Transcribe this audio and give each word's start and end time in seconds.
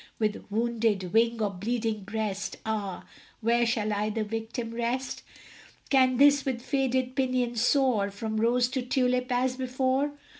With 0.17 0.45
wounded 0.49 1.13
wing 1.13 1.43
or 1.43 1.51
bleeding 1.51 2.01
breast, 2.05 2.57
Ah, 2.65 3.05
where 3.39 3.67
shall 3.67 3.93
either 3.93 4.23
victim 4.23 4.73
rest? 4.73 5.21
Can 5.91 6.17
this 6.17 6.43
with 6.43 6.59
faded 6.59 7.15
pinion 7.15 7.55
soar 7.55 8.09
From 8.09 8.37
rose 8.41 8.67
to 8.69 8.81
tulip 8.81 9.31
as 9.31 9.57
before? 9.57 10.13